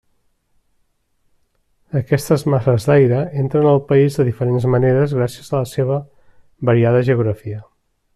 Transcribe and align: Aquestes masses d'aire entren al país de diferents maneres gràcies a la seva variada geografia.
Aquestes 1.99 2.45
masses 2.53 2.87
d'aire 2.91 3.19
entren 3.43 3.67
al 3.73 3.79
país 3.91 4.17
de 4.21 4.25
diferents 4.31 4.65
maneres 4.77 5.15
gràcies 5.19 5.53
a 5.53 5.61
la 5.61 5.69
seva 5.73 5.99
variada 6.71 7.05
geografia. 7.11 7.61